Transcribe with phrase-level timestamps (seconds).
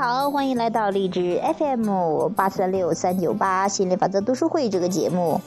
[0.00, 5.42] 好，欢迎来到荔枝 FM 八三六三九八心理法则读书会这个节目，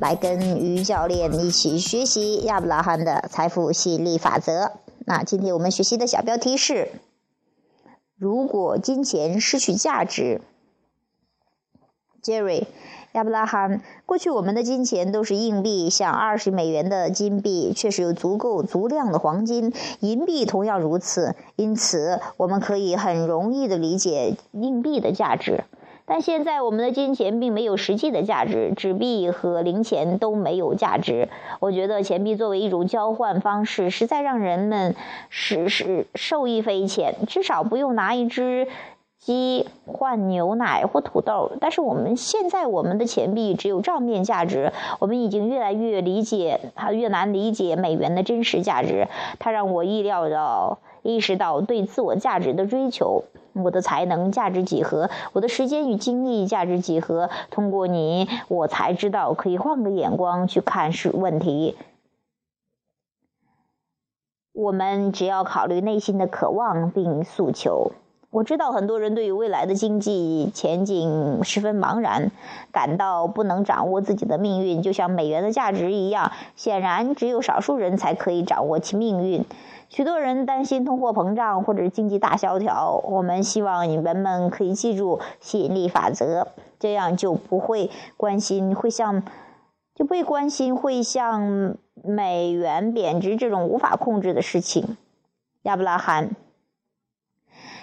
[0.00, 4.74] 来跟于教练一起学习亚布拉罕的财富吸引力法则。
[5.06, 6.92] 那今天我们学习的小标题是：
[8.16, 10.40] 如果金钱失去价值
[12.22, 12.66] ，Jerry。
[13.16, 21.34] 亚伯拉罕，过去我们的金钱都是硬币，像二十美元的金币，确实有足够足量的黄金，银币同样如此。
[21.56, 25.64] 因此，我们可以很容易的理解硬币的价值。
[26.04, 31.30] 但现在，我们的金钱并没有实际的价值，纸币和零钱都没有价值。
[31.58, 34.94] 我觉得钱币作为一种交换方式，实在让人们
[35.30, 38.68] 是是受益匪浅，至少不用拿一只。
[39.18, 44.72] 鸡换牛奶或土豆，但是我们现在我们的钱币只有账面价值。
[45.00, 49.08] 我们已经越来越理解，它越难理解美元的真实价值。
[49.40, 53.24] 它让我意料到，意识到对自我价值的追求。
[53.52, 55.08] 我的才能价值几何？
[55.32, 57.30] 我的时间与精力价值几何？
[57.50, 61.74] 通过你，我才知道可以换个眼光去看是问题。
[64.52, 67.92] 我们只要考虑内心的渴望并诉求。
[68.36, 72.30] 我知道很多人对于未来的经济前景十分茫然，
[72.70, 76.30] 感到不能掌握自己的命运，就像美元的价值一样。
[76.54, 79.42] 显然，只有少数人才可以掌握其命运。
[79.88, 83.00] 许多人担心通货膨胀或者经济大萧条。
[83.08, 86.48] 我们希望你们们可以记住吸引力法则，
[86.78, 89.22] 这样就不会关心会像
[89.94, 94.98] 就不会关心会像美元贬值这种无法控制的事情。
[95.62, 96.36] 亚伯拉罕。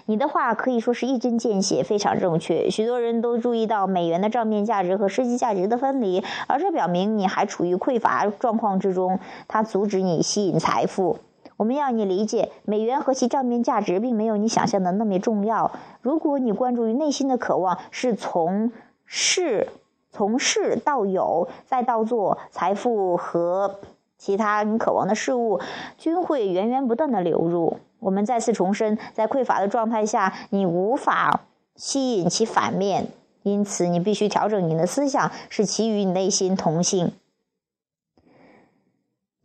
[0.05, 2.69] 你的话可以说是一针见血，非常正确。
[2.69, 11.19] 许多人都注意到美元的账面价值和实际价值的分离，而这表明你还处于匮乏状况之中，它阻止你吸引财富。
[11.55, 15.71] 我们要你理解，美元和其账面价值并没有你想象的那么重要。
[16.01, 18.71] 如果你关注于内心的渴望，是从
[19.05, 19.69] 事
[20.11, 23.79] 从事到有，再到做，财富和
[24.17, 25.61] 其他你渴望的事物
[25.97, 27.77] 均会源源不断的流入。
[28.03, 31.41] 我们再次重申，在匮乏的状态下，你无法
[31.75, 33.07] 吸引其反面，
[33.43, 37.13] 因此你必须调整你的思想，使其与你内心同性。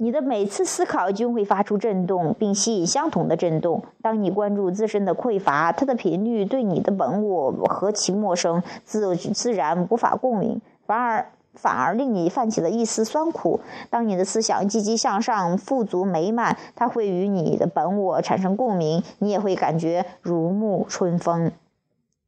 [0.00, 3.82] 你的每次思考均会发出震动，并吸引相同的震动。
[4.00, 11.30] 当你关注自身的匮乏，它的频率对你的本我何其陌生，自自然无法共鸣，反而。
[11.54, 13.60] 反而令你泛起了一丝酸苦。
[13.90, 21.50] 当你的思想积极向上、富足美满，它会与你的本我产生共鸣，你也会感觉如沐春风。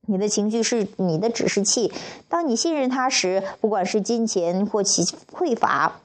[0.07, 1.93] 你的情绪是你的指示器。
[2.29, 6.01] 当你信任它时，不管是金钱或其匮乏、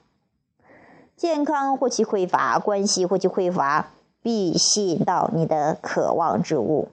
[1.16, 3.88] 健康或其匮乏、关系或其匮乏，
[4.22, 6.90] 必吸引到你的渴望之物。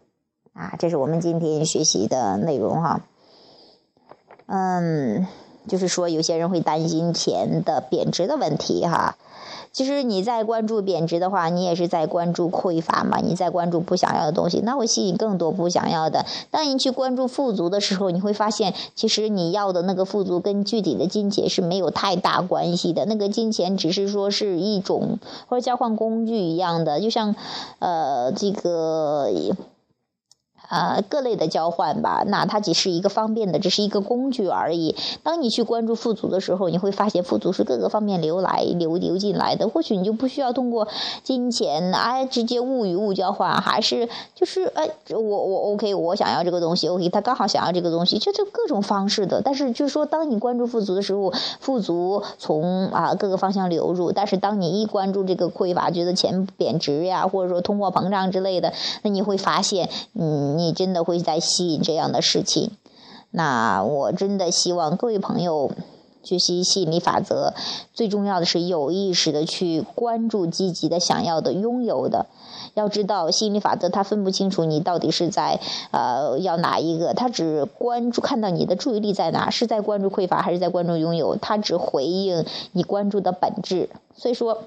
[0.55, 3.01] 啊，这是我们今天学习的内容哈。
[4.47, 5.27] 嗯。
[5.69, 9.17] 就是说，有些人会担心钱的贬值的问题，哈。
[9.73, 13.21] 其实你在关注贬值的话，你也是在关注匮乏嘛。
[13.23, 16.27] 你在关注不想要的东西，那会吸引更多不想要的。
[16.51, 23.07] 当你去关注富足的时候，你会发现，其实你要的那个富足跟具体的金钱是没有太大关系的。
[23.07, 25.19] 那个金钱只是说是一种
[25.49, 27.35] 或者交换工具一样的，就像，
[27.79, 29.31] 呃，这个。
[30.69, 34.97] 啊，各类的交换吧，那它只是一个方便的，只是一个工具而已。
[35.23, 39.69] 当你去关注富足的时候，你会发现富足是各个方面流来、流流进来的。
[39.69, 40.89] 或许你就不需要通过
[41.23, 49.43] 金钱啊，直接物与物交换，还是就是哎，我我 OK，我想要这个东西，OK，他刚好想要这个东西，就这各种方式的。
[49.43, 51.31] 但是就是说，当你关注富足的时候，
[51.61, 60.52] 富足从啊各个方向流入；但是当你一关注这个匮乏，觉得钱贬值呀，或者说通货膨胀之类的，那你会发现，嗯。
[60.59, 62.71] 你真的会在吸引这样的事情，
[63.31, 65.73] 那我真的希望各位朋友
[66.23, 67.55] 学习吸引力法则。
[67.93, 72.27] 最重要的是有意识的去关注、积极的想要的、拥有的。
[72.75, 75.61] 要知道，吸引力法则它分不清楚你到底是在
[75.91, 83.91] 呃要哪一个，它只关注看到你的注意力在哪，是在关注匮乏还是在关注拥有，它只回应你关注的本质。
[84.15, 84.63] 所以说。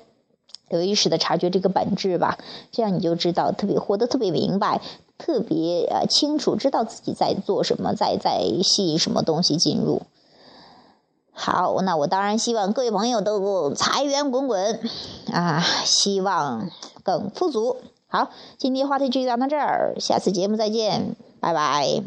[0.69, 2.39] 有意识的察觉这个本质吧，
[2.71, 4.81] 这样你就知道特别活得特别明白，
[5.17, 10.01] 特别呃清楚，知道自己在做什么，在在吸引什么东西进入。
[11.31, 14.79] 好，那我当然希望各位朋友都财源滚滚
[15.31, 16.69] 啊，希望
[17.03, 17.77] 更富足。
[18.07, 22.03] 好，今天话题就讲到这儿，下次节目再见，拜拜。